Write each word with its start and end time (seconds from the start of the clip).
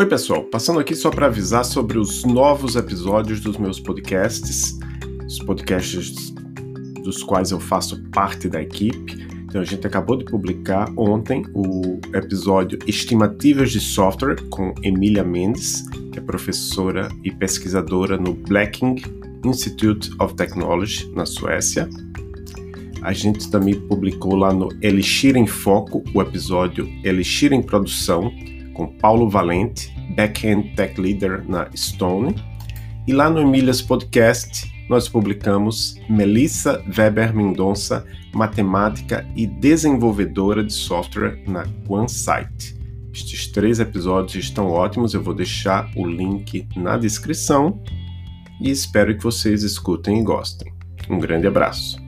Oi, 0.00 0.06
pessoal. 0.06 0.44
Passando 0.44 0.80
aqui 0.80 0.94
só 0.94 1.10
para 1.10 1.26
avisar 1.26 1.62
sobre 1.62 1.98
os 1.98 2.24
novos 2.24 2.74
episódios 2.74 3.38
dos 3.38 3.58
meus 3.58 3.78
podcasts, 3.78 4.78
os 5.26 5.38
podcasts 5.40 6.32
dos 7.04 7.22
quais 7.22 7.50
eu 7.50 7.60
faço 7.60 8.02
parte 8.04 8.48
da 8.48 8.62
equipe. 8.62 9.28
Então, 9.44 9.60
a 9.60 9.64
gente 9.64 9.86
acabou 9.86 10.16
de 10.16 10.24
publicar 10.24 10.90
ontem 10.96 11.44
o 11.52 12.00
episódio 12.14 12.78
Estimativas 12.86 13.72
de 13.72 13.78
Software 13.78 14.36
com 14.48 14.72
Emília 14.82 15.22
Mendes, 15.22 15.86
que 16.10 16.18
é 16.18 16.22
professora 16.22 17.10
e 17.22 17.30
pesquisadora 17.30 18.16
no 18.16 18.32
Blacking 18.32 18.96
Institute 19.44 20.10
of 20.18 20.34
Technology, 20.34 21.12
na 21.14 21.26
Suécia. 21.26 21.86
A 23.02 23.12
gente 23.12 23.50
também 23.50 23.74
publicou 23.74 24.34
lá 24.34 24.50
no 24.50 24.70
Elixir 24.80 25.36
em 25.36 25.46
Foco 25.46 26.02
o 26.14 26.22
episódio 26.22 26.88
Elixir 27.04 27.52
em 27.52 27.60
Produção, 27.60 28.32
com 28.80 28.86
Paulo 28.86 29.28
Valente, 29.28 29.94
Backend 30.16 30.74
Tech 30.74 30.98
Leader 30.98 31.44
na 31.46 31.68
Stone. 31.76 32.34
E 33.06 33.12
lá 33.12 33.28
no 33.28 33.40
Emílias 33.40 33.82
Podcast, 33.82 34.72
nós 34.88 35.06
publicamos 35.06 36.00
Melissa 36.08 36.82
Weber 36.96 37.34
Mendonça, 37.34 38.06
matemática 38.32 39.28
e 39.36 39.46
desenvolvedora 39.46 40.64
de 40.64 40.72
software 40.72 41.42
na 41.46 41.66
OneSite. 41.86 42.74
Estes 43.12 43.48
três 43.48 43.80
episódios 43.80 44.42
estão 44.42 44.70
ótimos, 44.70 45.12
eu 45.12 45.22
vou 45.22 45.34
deixar 45.34 45.90
o 45.94 46.06
link 46.06 46.66
na 46.74 46.96
descrição 46.96 47.82
e 48.62 48.70
espero 48.70 49.14
que 49.14 49.22
vocês 49.22 49.62
escutem 49.62 50.20
e 50.20 50.22
gostem. 50.22 50.72
Um 51.10 51.18
grande 51.18 51.46
abraço. 51.46 51.99